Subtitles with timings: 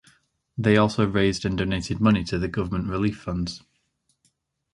[0.57, 3.61] They also raised and donated money to the Government relief funds.